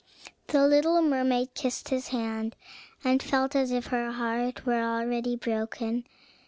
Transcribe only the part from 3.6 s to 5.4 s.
if her heart were already